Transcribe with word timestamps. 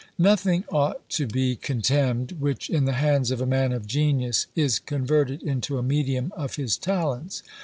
Nothing 0.17 0.63
ought 0.71 1.07
to 1.11 1.27
be 1.27 1.55
contemned 1.55 2.31
which, 2.39 2.71
in 2.71 2.85
the 2.85 2.93
hands 2.93 3.29
of 3.29 3.39
a 3.39 3.45
man 3.45 3.71
of 3.71 3.85
genius, 3.85 4.47
is 4.55 4.79
converted 4.79 5.43
into 5.43 5.77
a 5.77 5.83
medium 5.83 6.33
of 6.35 6.55
his 6.55 6.75
talents. 6.75 7.43